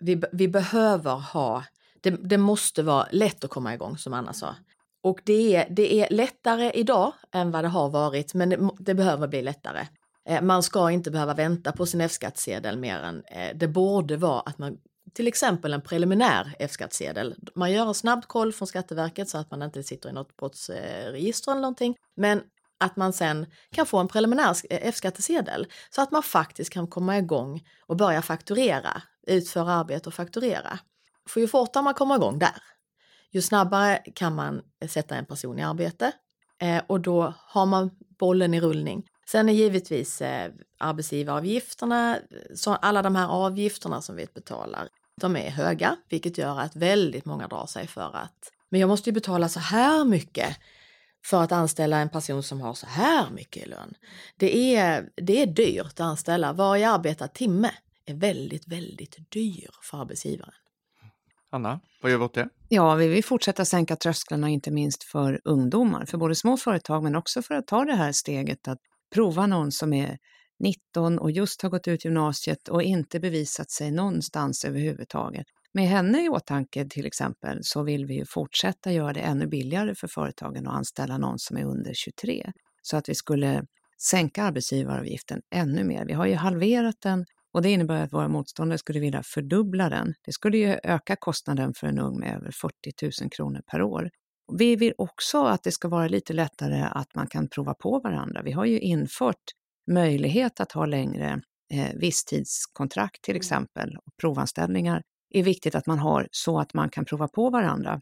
vi, 0.00 0.22
vi 0.32 0.48
behöver 0.48 1.14
ha, 1.14 1.64
det, 2.00 2.10
det, 2.10 2.38
måste 2.38 2.82
vara 2.82 3.08
lätt 3.10 3.44
att 3.44 3.50
komma 3.50 3.74
igång 3.74 3.98
som 3.98 4.12
Anna 4.12 4.32
sa. 4.32 4.54
Och 5.02 5.20
det 5.24 5.56
är, 5.56 5.66
det 5.70 5.94
är 5.94 6.10
lättare 6.10 6.70
idag 6.74 7.12
än 7.32 7.50
vad 7.50 7.64
det 7.64 7.68
har 7.68 7.90
varit, 7.90 8.34
men 8.34 8.48
det, 8.48 8.70
det 8.78 8.94
behöver 8.94 9.28
bli 9.28 9.42
lättare. 9.42 9.86
Eh, 10.28 10.42
man 10.42 10.62
ska 10.62 10.90
inte 10.90 11.10
behöva 11.10 11.34
vänta 11.34 11.72
på 11.72 11.86
sin 11.86 12.00
F-skattsedel 12.00 12.78
mer 12.78 12.98
än 12.98 13.22
eh, 13.24 13.56
det 13.56 13.68
borde 13.68 14.16
vara 14.16 14.40
att 14.40 14.58
man 14.58 14.78
till 15.14 15.26
exempel 15.26 15.72
en 15.72 15.80
preliminär 15.80 16.54
F-skattsedel. 16.58 17.34
Man 17.54 17.72
gör 17.72 17.86
en 17.86 17.94
snabb 17.94 18.26
koll 18.26 18.52
från 18.52 18.68
Skatteverket 18.68 19.28
så 19.28 19.38
att 19.38 19.50
man 19.50 19.62
inte 19.62 19.82
sitter 19.82 20.08
i 20.08 20.12
något 20.12 20.36
brottsregister 20.36 21.52
eller 21.52 21.60
någonting. 21.60 21.96
Men 22.16 22.42
att 22.80 22.96
man 22.96 23.12
sen 23.12 23.46
kan 23.72 23.86
få 23.86 23.98
en 23.98 24.08
preliminär 24.08 24.50
eh, 24.70 24.78
F-skattesedel 24.82 25.66
så 25.90 26.02
att 26.02 26.10
man 26.10 26.22
faktiskt 26.22 26.72
kan 26.72 26.86
komma 26.86 27.18
igång 27.18 27.62
och 27.86 27.96
börja 27.96 28.22
fakturera, 28.22 29.02
utföra 29.26 29.72
arbete 29.72 30.08
och 30.08 30.14
fakturera. 30.14 30.78
För 31.28 31.40
ju 31.40 31.48
fortare 31.48 31.82
man 31.82 31.94
kommer 31.94 32.14
igång 32.14 32.38
där, 32.38 32.62
ju 33.30 33.42
snabbare 33.42 34.02
kan 34.14 34.34
man 34.34 34.62
sätta 34.88 35.16
en 35.16 35.26
person 35.26 35.58
i 35.58 35.62
arbete 35.62 36.12
eh, 36.60 36.82
och 36.86 37.00
då 37.00 37.34
har 37.38 37.66
man 37.66 37.90
bollen 38.18 38.54
i 38.54 38.60
rullning. 38.60 39.06
Sen 39.30 39.48
är 39.48 39.52
givetvis 39.52 40.20
eh, 40.20 40.52
arbetsgivaravgifterna, 40.78 42.18
så 42.54 42.74
alla 42.74 43.02
de 43.02 43.16
här 43.16 43.28
avgifterna 43.28 44.02
som 44.02 44.16
vi 44.16 44.26
betalar, 44.34 44.88
de 45.20 45.36
är 45.36 45.50
höga, 45.50 45.96
vilket 46.08 46.38
gör 46.38 46.60
att 46.60 46.76
väldigt 46.76 47.24
många 47.24 47.48
drar 47.48 47.66
sig 47.66 47.86
för 47.86 48.16
att 48.16 48.52
men 48.68 48.80
jag 48.80 48.88
måste 48.88 49.10
ju 49.10 49.14
betala 49.14 49.48
så 49.48 49.60
här 49.60 50.04
mycket 50.04 50.56
för 51.24 51.42
att 51.42 51.52
anställa 51.52 51.98
en 51.98 52.08
person 52.08 52.42
som 52.42 52.60
har 52.60 52.74
så 52.74 52.86
här 52.86 53.30
mycket 53.30 53.66
i 53.66 53.68
lön. 53.68 53.94
Det 54.36 54.76
är, 54.76 55.08
det 55.16 55.42
är 55.42 55.46
dyrt 55.46 55.86
att 55.86 56.00
anställa. 56.00 56.52
Varje 56.52 56.90
arbetad 56.90 57.28
timme 57.28 57.70
är 58.06 58.14
väldigt, 58.14 58.68
väldigt 58.68 59.30
dyr 59.32 59.70
för 59.82 60.00
arbetsgivaren. 60.00 60.54
Anna, 61.50 61.80
vad 62.02 62.12
gör 62.12 62.18
vi 62.18 62.24
åt 62.24 62.34
det? 62.34 62.48
Ja, 62.68 62.94
vi 62.94 63.08
vill 63.08 63.24
fortsätta 63.24 63.64
sänka 63.64 63.96
trösklarna, 63.96 64.48
inte 64.48 64.70
minst 64.70 65.04
för 65.04 65.40
ungdomar, 65.44 66.04
för 66.04 66.18
både 66.18 66.34
små 66.34 66.56
företag 66.56 67.02
men 67.02 67.16
också 67.16 67.42
för 67.42 67.54
att 67.54 67.66
ta 67.66 67.84
det 67.84 67.94
här 67.94 68.12
steget 68.12 68.68
att 68.68 68.78
prova 69.14 69.46
någon 69.46 69.72
som 69.72 69.92
är 69.92 70.18
19 70.58 71.18
och 71.18 71.30
just 71.30 71.62
har 71.62 71.70
gått 71.70 71.88
ut 71.88 72.04
gymnasiet 72.04 72.68
och 72.68 72.82
inte 72.82 73.20
bevisat 73.20 73.70
sig 73.70 73.90
någonstans 73.90 74.64
överhuvudtaget. 74.64 75.46
Med 75.72 75.88
henne 75.88 76.24
i 76.24 76.28
åtanke 76.28 76.86
till 76.88 77.06
exempel 77.06 77.58
så 77.62 77.82
vill 77.82 78.06
vi 78.06 78.14
ju 78.14 78.24
fortsätta 78.24 78.92
göra 78.92 79.12
det 79.12 79.20
ännu 79.20 79.46
billigare 79.46 79.94
för 79.94 80.08
företagen 80.08 80.66
att 80.66 80.74
anställa 80.74 81.18
någon 81.18 81.38
som 81.38 81.56
är 81.56 81.64
under 81.64 81.92
23. 81.94 82.52
Så 82.82 82.96
att 82.96 83.08
vi 83.08 83.14
skulle 83.14 83.64
sänka 84.02 84.42
arbetsgivaravgiften 84.42 85.42
ännu 85.54 85.84
mer. 85.84 86.06
Vi 86.06 86.12
har 86.12 86.26
ju 86.26 86.34
halverat 86.34 86.96
den 87.00 87.24
och 87.52 87.62
det 87.62 87.70
innebär 87.70 88.02
att 88.02 88.12
våra 88.12 88.28
motståndare 88.28 88.78
skulle 88.78 89.00
vilja 89.00 89.22
fördubbla 89.22 89.88
den. 89.88 90.14
Det 90.22 90.32
skulle 90.32 90.58
ju 90.58 90.78
öka 90.82 91.16
kostnaden 91.16 91.74
för 91.74 91.86
en 91.86 91.98
ung 91.98 92.20
med 92.20 92.36
över 92.36 92.50
40 92.50 93.22
000 93.22 93.30
kronor 93.30 93.62
per 93.70 93.82
år. 93.82 94.10
Vi 94.52 94.76
vill 94.76 94.92
också 94.98 95.44
att 95.44 95.62
det 95.62 95.72
ska 95.72 95.88
vara 95.88 96.08
lite 96.08 96.32
lättare 96.32 96.88
att 96.90 97.14
man 97.14 97.26
kan 97.26 97.48
prova 97.48 97.74
på 97.74 98.00
varandra. 98.00 98.42
Vi 98.42 98.52
har 98.52 98.64
ju 98.64 98.78
infört 98.78 99.42
möjlighet 99.90 100.60
att 100.60 100.72
ha 100.72 100.86
längre 100.86 101.40
eh, 101.74 101.94
visstidskontrakt 101.94 103.22
till 103.22 103.32
mm. 103.32 103.38
exempel, 103.38 103.96
och 103.96 104.12
provanställningar 104.20 105.02
är 105.30 105.42
viktigt 105.42 105.74
att 105.74 105.86
man 105.86 105.98
har 105.98 106.28
så 106.30 106.60
att 106.60 106.74
man 106.74 106.90
kan 106.90 107.04
prova 107.04 107.28
på 107.28 107.50
varandra. 107.50 108.00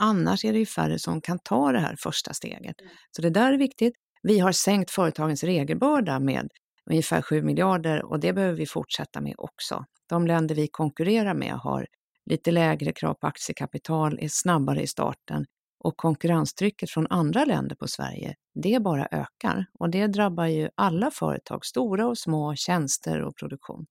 Annars 0.00 0.44
är 0.44 0.52
det 0.52 0.58
ju 0.58 0.66
färre 0.66 0.98
som 0.98 1.20
kan 1.20 1.38
ta 1.38 1.72
det 1.72 1.78
här 1.78 1.96
första 1.98 2.34
steget. 2.34 2.80
Mm. 2.80 2.92
Så 3.10 3.22
det 3.22 3.30
där 3.30 3.52
är 3.52 3.58
viktigt. 3.58 3.94
Vi 4.22 4.38
har 4.38 4.52
sänkt 4.52 4.90
företagens 4.90 5.44
regelbörda 5.44 6.20
med 6.20 6.48
ungefär 6.90 7.22
7 7.22 7.42
miljarder 7.42 8.04
och 8.04 8.20
det 8.20 8.32
behöver 8.32 8.56
vi 8.56 8.66
fortsätta 8.66 9.20
med 9.20 9.34
också. 9.38 9.84
De 10.08 10.26
länder 10.26 10.54
vi 10.54 10.68
konkurrerar 10.68 11.34
med 11.34 11.52
har 11.52 11.86
lite 12.30 12.50
lägre 12.50 12.92
krav 12.92 13.14
på 13.14 13.26
aktiekapital, 13.26 14.18
är 14.20 14.28
snabbare 14.28 14.82
i 14.82 14.86
starten 14.86 15.46
och 15.78 15.96
konkurrenstrycket 15.96 16.90
från 16.90 17.06
andra 17.10 17.44
länder 17.44 17.76
på 17.76 17.88
Sverige, 17.88 18.34
det 18.54 18.82
bara 18.82 19.08
ökar 19.10 19.66
och 19.78 19.90
det 19.90 20.06
drabbar 20.06 20.46
ju 20.46 20.68
alla 20.74 21.10
företag, 21.10 21.64
stora 21.64 22.06
och 22.06 22.18
små, 22.18 22.54
tjänster 22.54 23.22
och 23.22 23.36
produktion 23.36 23.86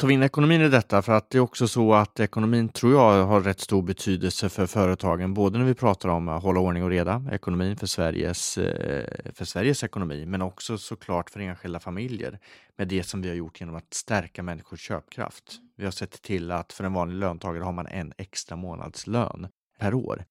tar 0.00 0.08
vi 0.08 0.14
in 0.14 0.22
ekonomin 0.22 0.60
i 0.60 0.68
detta 0.68 1.02
för 1.02 1.12
att 1.12 1.30
det 1.30 1.38
är 1.38 1.42
också 1.42 1.68
så 1.68 1.94
att 1.94 2.20
ekonomin 2.20 2.68
tror 2.68 2.92
jag 2.92 3.24
har 3.24 3.40
rätt 3.40 3.60
stor 3.60 3.82
betydelse 3.82 4.48
för 4.48 4.66
företagen, 4.66 5.34
både 5.34 5.58
när 5.58 5.64
vi 5.64 5.74
pratar 5.74 6.08
om 6.08 6.28
att 6.28 6.42
hålla 6.42 6.60
ordning 6.60 6.84
och 6.84 6.90
reda, 6.90 7.24
ekonomin 7.32 7.76
för 7.76 7.86
Sveriges, 7.86 8.58
eh, 8.58 9.32
för 9.34 9.44
Sveriges 9.44 9.84
ekonomi, 9.84 10.26
men 10.26 10.42
också 10.42 10.78
såklart 10.78 11.30
för 11.30 11.40
enskilda 11.40 11.80
familjer 11.80 12.38
med 12.76 12.88
det 12.88 13.02
som 13.02 13.22
vi 13.22 13.28
har 13.28 13.36
gjort 13.36 13.60
genom 13.60 13.74
att 13.74 13.94
stärka 13.94 14.42
människors 14.42 14.80
köpkraft. 14.80 15.58
Vi 15.76 15.84
har 15.84 15.92
sett 15.92 16.22
till 16.22 16.50
att 16.50 16.72
för 16.72 16.84
en 16.84 16.92
vanlig 16.92 17.16
löntagare 17.16 17.64
har 17.64 17.72
man 17.72 17.86
en 17.86 18.12
extra 18.18 18.56
månadslön 18.56 19.48
per 19.78 19.94
år. 19.94 20.24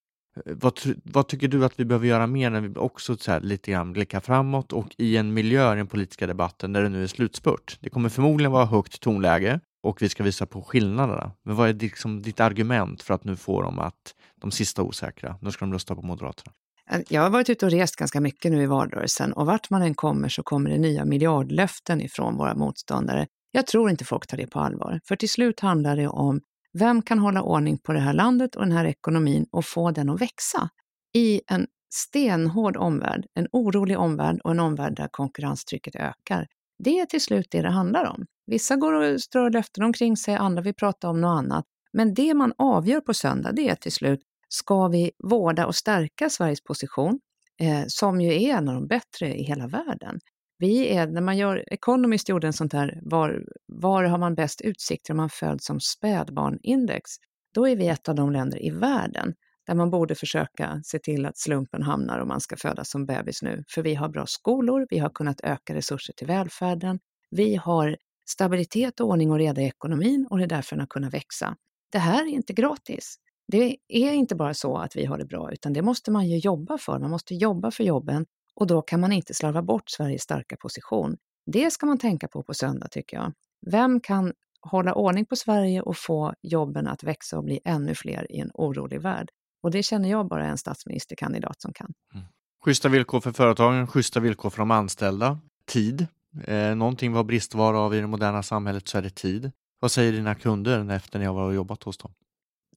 Eh, 0.46 0.54
vad, 0.56 0.80
vad, 1.04 1.28
tycker 1.28 1.48
du 1.48 1.66
att 1.66 1.80
vi 1.80 1.86
behöver 1.86 2.08
göra 2.08 2.28
mer 2.28 2.50
när 2.50 2.62
vi 2.62 2.76
också 2.76 3.18
så 3.18 3.32
här, 3.32 3.42
lite 3.42 3.72
grann 3.72 3.94
blickar 3.94 4.20
framåt 4.20 4.74
och 4.74 4.96
i 4.98 5.18
en 5.18 5.34
miljö 5.34 5.74
i 5.74 5.76
den 5.76 5.88
politiska 5.88 6.28
debatten 6.28 6.74
där 6.74 6.84
det 6.84 6.90
nu 6.90 7.04
är 7.04 7.08
slutspurt? 7.08 7.78
Det 7.82 7.90
kommer 7.90 8.10
förmodligen 8.10 8.52
vara 8.52 8.66
högt 8.66 9.00
tonläge 9.00 9.60
och 9.84 10.02
vi 10.02 10.10
ska 10.10 10.24
visa 10.24 10.46
på 10.46 10.62
skillnaderna. 10.62 11.32
Men 11.44 11.56
vad 11.56 11.70
är 11.70 11.74
liksom 11.74 12.22
ditt 12.22 12.40
argument 12.40 13.02
för 13.02 13.14
att 13.14 13.24
nu 13.24 13.36
få 13.36 13.62
dem 13.62 13.80
att, 13.80 14.16
de 14.42 14.52
sista 14.52 14.82
osäkra, 14.82 15.38
nu 15.42 15.52
ska 15.52 15.66
de 15.66 15.74
rösta 15.74 15.96
på 15.96 16.02
Moderaterna? 16.02 16.54
Eh, 16.92 17.00
jag 17.10 17.22
har 17.22 17.30
varit 17.30 17.50
ute 17.50 17.66
och 17.66 17.72
rest 17.72 17.96
ganska 17.96 18.22
mycket 18.22 18.52
nu 18.52 18.64
i 18.64 18.66
valrörelsen 18.66 19.34
och 19.34 19.46
vart 19.46 19.70
man 19.70 19.82
än 19.82 19.96
kommer 19.96 20.30
så 20.30 20.44
kommer 20.44 20.70
det 20.70 20.78
nya 20.78 21.06
miljardlöften 21.06 22.02
ifrån 22.02 22.38
våra 22.38 22.56
motståndare. 22.56 23.28
Jag 23.52 23.68
tror 23.68 23.90
inte 23.90 24.06
folk 24.06 24.28
tar 24.28 24.38
det 24.38 24.48
på 24.48 24.60
allvar, 24.60 25.00
för 25.06 25.16
till 25.16 25.30
slut 25.30 25.60
handlar 25.60 25.96
det 25.96 26.08
om 26.08 26.42
vem 26.74 27.02
kan 27.02 27.20
hålla 27.20 27.42
ordning 27.42 27.78
på 27.78 27.94
det 27.94 28.00
här 28.00 28.14
landet 28.14 28.56
och 28.56 28.62
den 28.62 28.72
här 28.72 28.86
ekonomin 28.86 29.46
och 29.52 29.66
få 29.66 29.92
den 29.92 30.10
att 30.10 30.22
växa 30.22 30.70
i 31.16 31.42
en 31.48 31.68
stenhård 31.94 32.78
omvärld, 32.78 33.26
en 33.34 33.48
orolig 33.52 34.00
omvärld 34.00 34.42
och 34.44 34.52
en 34.52 34.60
omvärld 34.60 34.96
där 34.96 35.08
konkurrenstrycket 35.12 35.96
ökar. 35.96 36.48
Det 36.84 37.00
är 37.00 37.06
till 37.06 37.22
slut 37.22 37.48
det 37.52 37.62
det 37.62 37.70
handlar 37.70 38.06
om. 38.06 38.26
Vissa 38.46 38.76
går 38.76 38.94
och 38.94 39.22
strör 39.22 39.50
löften 39.50 39.84
omkring 39.84 40.18
sig, 40.18 40.36
andra 40.36 40.62
vill 40.62 40.74
prata 40.74 41.10
om 41.10 41.22
något 41.22 41.38
annat. 41.38 41.66
Men 41.94 42.14
det 42.14 42.34
man 42.34 42.54
avgör 42.58 43.02
på 43.02 43.14
söndag, 43.14 43.52
det 43.52 43.70
är 43.70 43.76
till 43.76 43.92
slut, 43.92 44.20
ska 44.50 44.88
vi 44.88 45.12
vårda 45.24 45.66
och 45.66 45.76
stärka 45.76 46.30
Sveriges 46.30 46.64
position, 46.64 47.20
eh, 47.62 47.84
som 47.88 48.22
ju 48.22 48.44
är 48.44 48.58
en 48.58 48.70
av 48.70 48.76
de 48.76 48.88
bättre 48.88 49.36
i 49.36 49.44
hela 49.44 49.68
världen? 49.68 50.20
Vi 50.60 50.96
är, 50.96 51.08
när 51.08 51.22
man 51.22 51.38
gör, 51.38 51.64
Economist 51.68 52.30
gjorde 52.30 52.48
en 52.48 52.54
sånt 52.54 52.74
här, 52.74 53.00
var, 53.02 53.44
var 53.66 54.04
har 54.04 54.18
man 54.18 54.36
bäst 54.36 54.62
utsikter 54.62 55.14
om 55.14 55.18
man 55.18 55.30
föds 55.30 55.66
som 55.66 55.80
spädbarnindex? 55.80 57.12
Då 57.54 57.68
är 57.68 57.76
vi 57.76 57.88
ett 57.88 58.10
av 58.10 58.16
de 58.16 58.32
länder 58.32 58.66
i 58.66 58.70
världen 58.70 59.34
där 59.68 59.76
man 59.76 59.90
borde 59.90 60.16
försöka 60.16 60.82
se 60.84 61.00
till 61.00 61.26
att 61.26 61.38
slumpen 61.38 61.84
hamnar 61.84 62.20
om 62.20 62.28
man 62.28 62.42
ska 62.42 62.58
födas 62.58 62.90
som 62.90 63.06
bebis 63.06 63.42
nu. 63.42 63.64
För 63.68 63.82
vi 63.82 63.96
har 63.96 64.10
bra 64.10 64.26
skolor, 64.26 64.88
vi 64.90 64.98
har 64.98 65.10
kunnat 65.10 65.42
öka 65.44 65.74
resurser 65.74 66.14
till 66.14 66.28
välfärden, 66.28 67.00
vi 67.32 67.56
har 67.56 67.98
stabilitet 68.30 69.00
och 69.00 69.08
ordning 69.08 69.32
och 69.32 69.38
reda 69.38 69.62
i 69.62 69.66
ekonomin 69.66 70.28
och 70.30 70.38
det 70.38 70.44
är 70.44 70.48
därför 70.48 70.76
den 70.76 70.80
har 70.80 70.88
kunnat 70.88 71.14
växa. 71.14 71.56
Det 71.92 72.00
här 72.00 72.24
är 72.24 72.30
inte 72.30 72.54
gratis. 72.54 73.16
Det 73.48 73.78
är 73.88 74.14
inte 74.14 74.36
bara 74.36 74.54
så 74.54 74.78
att 74.78 74.96
vi 74.96 75.06
har 75.06 75.18
det 75.18 75.26
bra, 75.26 75.52
utan 75.52 75.74
det 75.74 75.82
måste 75.82 76.12
man 76.12 76.28
ju 76.28 76.38
jobba 76.38 76.78
för. 76.78 77.00
Man 77.00 77.12
måste 77.12 77.36
jobba 77.36 77.72
för 77.72 77.84
jobben 77.84 78.26
och 78.60 78.68
då 78.68 78.82
kan 78.82 79.00
man 79.00 79.12
inte 79.12 79.34
slarva 79.34 79.62
bort 79.62 79.90
Sveriges 79.90 80.22
starka 80.22 80.56
position. 80.58 81.18
Det 81.46 81.72
ska 81.72 81.86
man 81.86 81.98
tänka 81.98 82.28
på 82.28 82.44
på 82.44 82.54
söndag 82.54 82.88
tycker 82.88 83.18
jag. 83.18 83.34
Vem 83.72 84.00
kan 84.00 84.34
hålla 84.62 84.94
ordning 84.94 85.26
på 85.26 85.36
Sverige 85.36 85.82
och 85.82 85.98
få 85.98 86.34
jobben 86.42 86.88
att 86.88 87.04
växa 87.04 87.38
och 87.38 87.44
bli 87.44 87.60
ännu 87.66 87.96
fler 87.96 88.32
i 88.32 88.40
en 88.40 88.52
orolig 88.54 89.02
värld? 89.02 89.30
Och 89.64 89.72
det 89.72 89.84
känner 89.84 90.10
jag 90.10 90.28
bara 90.28 90.48
en 90.48 90.58
statsministerkandidat 90.58 91.62
som 91.62 91.74
kan. 91.74 91.94
Mm. 92.14 92.26
Schyssta 92.66 92.90
villkor 92.90 93.22
för 93.22 93.32
företagen, 93.32 93.88
schyssta 93.88 94.20
villkor 94.20 94.50
för 94.50 94.58
de 94.58 94.72
anställda, 94.72 95.40
tid. 95.66 96.08
Eh, 96.44 96.76
någonting 96.76 97.12
vi 97.12 97.18
har 97.18 97.24
bristvara 97.24 97.80
av 97.80 97.96
i 97.96 98.00
det 98.00 98.08
moderna 98.08 98.44
samhället 98.44 98.88
så 98.88 98.98
är 98.98 99.02
det 99.02 99.16
tid. 99.16 99.52
Vad 99.80 99.92
säger 99.92 100.12
dina 100.12 100.36
kunder 100.36 100.92
efter 100.92 101.20
ni 101.20 101.26
har 101.26 101.52
jobbat 101.52 101.84
hos 101.84 101.98
dem? 101.98 102.14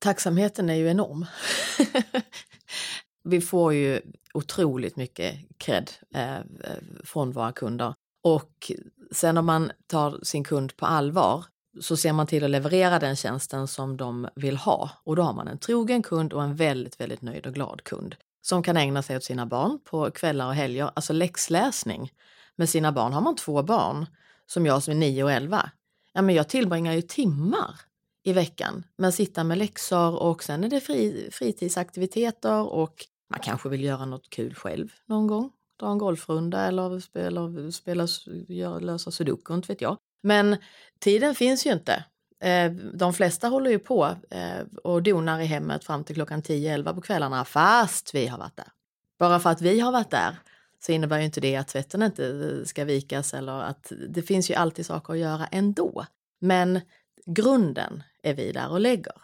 Tacksamheten 0.01 0.71
är 0.71 0.75
ju 0.75 0.89
enorm. 0.89 1.27
vi 3.25 3.41
får 3.41 3.75
ju 3.75 4.01
otroligt 4.35 4.97
mycket 4.97 5.35
cred 5.59 5.91
eh, 6.15 6.39
från 7.05 7.33
våra 7.33 7.53
kunder. 7.53 7.95
Och 8.23 8.73
sen 9.13 9.39
om 9.39 9.47
man 9.47 9.73
tar 9.87 10.19
sin 10.23 10.45
kund 10.45 10.77
på 10.77 10.87
allvar 10.87 11.45
så 11.81 11.97
ser 11.97 12.13
man 12.13 12.27
till 12.27 12.45
att 12.45 12.51
leverera 12.51 12.99
den 12.99 13.17
tjänsten 13.17 13.69
som 13.69 13.97
de 13.97 14.29
vill 14.35 14.57
ha. 14.57 14.91
Och 15.05 15.17
då 15.17 15.23
har 15.23 15.33
man 15.33 15.49
en 15.49 15.59
trogen 15.59 16.03
kund 16.03 16.33
och 16.33 16.43
en 16.43 16.57
väldigt, 16.57 17.01
väldigt 17.01 17.23
nöjd 17.23 17.47
och 17.47 17.55
glad 17.55 17.85
kund 17.85 18.17
som 18.43 18.63
kan 18.63 18.77
ägna 18.77 19.03
sig 19.03 19.17
åt 19.17 19.25
sina 19.25 19.47
barn 19.47 19.79
på 19.85 20.11
kvällar 20.11 20.47
och 20.47 20.55
helger, 20.55 20.91
alltså 20.95 21.13
läxläsning. 21.13 22.13
Med 22.57 22.69
sina 22.69 22.93
barn 22.93 23.13
har 23.13 23.21
man 23.21 23.37
två 23.37 23.63
barn, 23.63 24.07
som 24.47 24.67
jag 24.67 24.83
som 24.83 24.91
är 24.93 24.97
9 24.97 25.25
och 25.25 25.33
11. 25.33 25.71
Ja, 26.13 26.23
men 26.23 26.35
jag 26.35 26.49
tillbringar 26.49 26.93
ju 26.93 27.03
timmar 27.03 27.81
i 28.23 28.33
veckan 28.33 28.85
med 28.97 29.09
att 29.09 29.15
sitta 29.15 29.45
med 29.45 29.59
läxor 29.59 30.23
och 30.23 30.43
sen 30.43 30.65
är 30.65 30.69
det 30.69 30.81
fri, 30.81 31.29
fritidsaktiviteter 31.33 32.63
och 32.63 33.07
man 33.33 33.41
kanske 33.41 33.69
vill 33.69 33.85
göra 33.85 34.05
något 34.05 34.31
kul 34.31 34.55
själv 34.55 34.93
någon 35.07 35.27
gång. 35.27 35.51
Dra 35.81 35.91
en 35.91 35.99
golfrunda 35.99 36.67
eller 36.67 37.01
spela, 37.01 37.71
spela, 37.73 38.07
göra, 38.49 38.79
lösa 38.79 39.11
sudoku, 39.11 39.55
inte 39.55 39.69
vet 39.69 39.81
jag. 39.81 39.99
Men 40.23 40.57
tiden 40.99 41.35
finns 41.35 41.67
ju 41.67 41.73
inte. 41.73 42.05
Eh, 42.41 42.73
de 42.73 43.15
flesta 43.15 43.49
håller 43.49 43.71
ju 43.71 43.79
på 43.79 44.17
eh, 44.31 44.67
och 44.85 45.03
donar 45.03 45.41
i 45.41 45.45
hemmet 45.45 45.85
fram 45.85 46.05
till 46.05 46.15
klockan 46.15 46.43
10-11 46.43 46.95
på 46.95 47.01
kvällarna 47.01 47.45
fast 47.45 48.15
vi 48.15 48.27
har 48.27 48.39
varit 48.39 48.57
där. 48.57 48.69
Bara 49.19 49.41
för 49.41 49.51
att 49.51 49.61
vi 49.61 49.81
har 49.81 49.93
varit 49.93 50.11
där 50.11 50.37
så 50.81 50.93
innebär 50.93 51.19
ju 51.19 51.25
inte 51.25 51.41
det 51.41 51.57
att 51.57 51.69
tvätten 51.69 52.03
inte 52.03 52.27
eh, 52.27 52.65
ska 52.65 52.85
vikas 52.85 53.35
eller 53.35 53.61
att 53.61 53.93
det 54.09 54.23
finns 54.23 54.51
ju 54.51 54.55
alltid 54.55 54.87
saker 54.87 55.13
att 55.13 55.19
göra 55.19 55.47
ändå. 55.47 56.07
Men 56.39 56.81
grunden 57.27 58.03
är 58.23 58.35
vi 58.35 58.53
där 58.53 58.71
och 58.71 58.81
lägger 58.81 59.15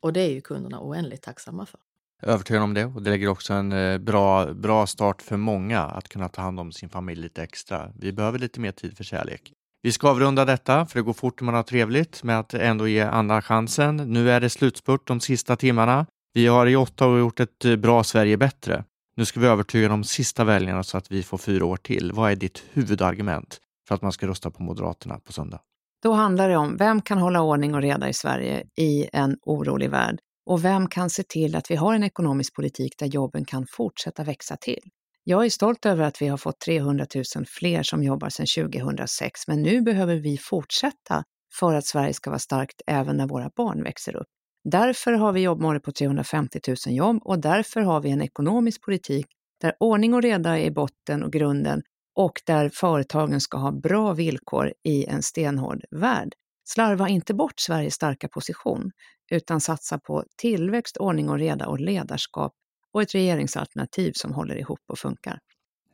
och 0.00 0.12
det 0.12 0.20
är 0.20 0.30
ju 0.30 0.40
kunderna 0.40 0.80
oändligt 0.80 1.22
tacksamma 1.22 1.66
för 1.66 1.80
övertygad 2.24 2.62
om 2.62 2.74
det 2.74 2.84
och 2.84 3.02
det 3.02 3.10
lägger 3.10 3.28
också 3.28 3.52
en 3.52 3.72
eh, 3.72 3.98
bra, 3.98 4.54
bra 4.54 4.86
start 4.86 5.22
för 5.22 5.36
många 5.36 5.80
att 5.80 6.08
kunna 6.08 6.28
ta 6.28 6.42
hand 6.42 6.60
om 6.60 6.72
sin 6.72 6.88
familj 6.88 7.22
lite 7.22 7.42
extra. 7.42 7.90
Vi 8.00 8.12
behöver 8.12 8.38
lite 8.38 8.60
mer 8.60 8.72
tid 8.72 8.96
för 8.96 9.04
kärlek. 9.04 9.52
Vi 9.82 9.92
ska 9.92 10.08
avrunda 10.08 10.44
detta, 10.44 10.86
för 10.86 10.98
det 10.98 11.02
går 11.02 11.12
fort 11.12 11.40
när 11.40 11.46
man 11.46 11.54
har 11.54 11.62
trevligt 11.62 12.22
med 12.22 12.38
att 12.38 12.54
ändå 12.54 12.88
ge 12.88 13.00
andra 13.00 13.42
chansen. 13.42 13.96
Nu 13.96 14.30
är 14.30 14.40
det 14.40 14.50
slutspurt 14.50 15.06
de 15.06 15.20
sista 15.20 15.56
timmarna. 15.56 16.06
Vi 16.32 16.46
har 16.46 16.66
i 16.66 16.76
åtta 16.76 17.08
år 17.08 17.18
gjort 17.18 17.40
ett 17.40 17.64
eh, 17.64 17.76
bra 17.76 18.04
Sverige 18.04 18.36
bättre. 18.36 18.84
Nu 19.16 19.24
ska 19.24 19.40
vi 19.40 19.46
övertyga 19.46 19.88
de 19.88 20.04
sista 20.04 20.44
väljarna 20.44 20.82
så 20.82 20.98
att 20.98 21.12
vi 21.12 21.22
får 21.22 21.38
fyra 21.38 21.64
år 21.64 21.76
till. 21.76 22.12
Vad 22.12 22.30
är 22.30 22.36
ditt 22.36 22.64
huvudargument 22.72 23.60
för 23.88 23.94
att 23.94 24.02
man 24.02 24.12
ska 24.12 24.26
rösta 24.26 24.50
på 24.50 24.62
Moderaterna 24.62 25.18
på 25.18 25.32
söndag? 25.32 25.60
Då 26.02 26.12
handlar 26.12 26.48
det 26.48 26.56
om 26.56 26.76
vem 26.76 27.02
kan 27.02 27.18
hålla 27.18 27.42
ordning 27.42 27.74
och 27.74 27.82
reda 27.82 28.08
i 28.08 28.14
Sverige 28.14 28.64
i 28.76 29.08
en 29.12 29.36
orolig 29.42 29.90
värld? 29.90 30.18
Och 30.46 30.64
vem 30.64 30.88
kan 30.88 31.10
se 31.10 31.22
till 31.22 31.56
att 31.56 31.70
vi 31.70 31.76
har 31.76 31.94
en 31.94 32.04
ekonomisk 32.04 32.54
politik 32.54 32.98
där 32.98 33.06
jobben 33.06 33.44
kan 33.44 33.66
fortsätta 33.70 34.24
växa 34.24 34.56
till? 34.56 34.80
Jag 35.24 35.44
är 35.44 35.50
stolt 35.50 35.86
över 35.86 36.04
att 36.04 36.22
vi 36.22 36.28
har 36.28 36.36
fått 36.36 36.60
300 36.60 37.06
000 37.14 37.46
fler 37.46 37.82
som 37.82 38.02
jobbar 38.02 38.28
sedan 38.28 38.46
2006, 38.46 39.48
men 39.48 39.62
nu 39.62 39.82
behöver 39.82 40.16
vi 40.16 40.38
fortsätta 40.38 41.24
för 41.58 41.74
att 41.74 41.86
Sverige 41.86 42.14
ska 42.14 42.30
vara 42.30 42.38
starkt 42.38 42.82
även 42.86 43.16
när 43.16 43.26
våra 43.26 43.50
barn 43.56 43.82
växer 43.82 44.16
upp. 44.16 44.26
Därför 44.64 45.12
har 45.12 45.32
vi 45.32 45.40
jobbmålet 45.40 45.82
på 45.82 45.92
350 45.92 46.60
000 46.68 46.76
jobb 46.86 47.22
och 47.24 47.38
därför 47.38 47.80
har 47.80 48.00
vi 48.00 48.10
en 48.10 48.22
ekonomisk 48.22 48.82
politik 48.82 49.26
där 49.60 49.74
ordning 49.80 50.14
och 50.14 50.22
reda 50.22 50.58
är 50.58 50.70
botten 50.70 51.22
och 51.22 51.32
grunden 51.32 51.82
och 52.14 52.40
där 52.46 52.68
företagen 52.68 53.40
ska 53.40 53.58
ha 53.58 53.72
bra 53.72 54.12
villkor 54.12 54.72
i 54.82 55.04
en 55.04 55.22
stenhård 55.22 55.84
värld. 55.90 56.34
Slarva 56.64 57.08
inte 57.08 57.34
bort 57.34 57.60
Sveriges 57.60 57.94
starka 57.94 58.28
position, 58.28 58.90
utan 59.30 59.60
satsa 59.60 59.98
på 59.98 60.24
tillväxt, 60.36 60.96
ordning 60.96 61.28
och 61.28 61.38
reda 61.38 61.66
och 61.66 61.80
ledarskap 61.80 62.52
och 62.92 63.02
ett 63.02 63.14
regeringsalternativ 63.14 64.12
som 64.14 64.32
håller 64.32 64.56
ihop 64.56 64.80
och 64.88 64.98
funkar. 64.98 65.38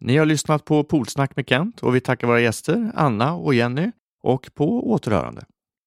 Ni 0.01 0.17
har 0.17 0.27
lyssnat 0.27 0.65
på 0.65 0.85
Polsnack 0.85 1.37
med 1.37 1.49
Kent 1.49 1.83
och 1.83 1.95
vi 1.95 2.01
tackar 2.01 2.27
våra 2.27 2.41
gäster 2.41 2.93
Anna 2.95 3.35
och 3.35 3.55
Jenny 3.55 3.91
och 4.23 4.51
på 4.55 4.91
återhörande. 4.91 5.45